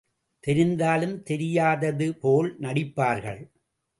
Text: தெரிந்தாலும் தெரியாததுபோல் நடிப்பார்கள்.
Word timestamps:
தெரிந்தாலும் 0.43 1.13
தெரியாததுபோல் 1.29 2.49
நடிப்பார்கள். 2.61 3.41